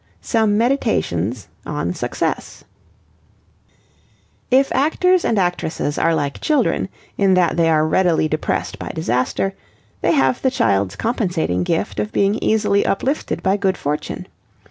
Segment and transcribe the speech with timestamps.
[0.19, 2.63] SOME MEDITATIONS ON SUCCESS
[4.49, 6.89] If actors and actresses are like children
[7.19, 9.53] in that they are readily depressed by disaster,
[10.01, 14.25] they have the child's compensating gift of being easily uplifted by good fortune.